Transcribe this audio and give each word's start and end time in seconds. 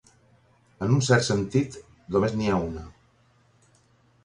En 0.85 0.95
un 0.95 1.03
cert 1.07 1.27
sentit, 1.27 1.77
només 2.15 2.35
n'hi 2.41 2.51
ha 2.55 2.59
una. 2.71 2.89